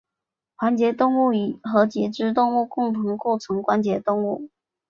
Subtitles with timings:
[0.55, 1.31] 环节动物
[1.61, 4.49] 和节肢动物共同构成关节动物。